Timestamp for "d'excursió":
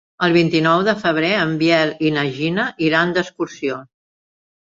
3.19-3.79